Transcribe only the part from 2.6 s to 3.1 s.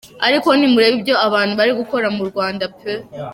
peuh!